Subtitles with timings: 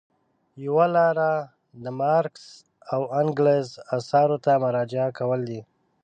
[0.65, 1.31] یوه لاره
[1.83, 2.45] د مارکس
[2.93, 3.67] او انګلز
[3.97, 5.61] اثارو ته مراجعه کول دي.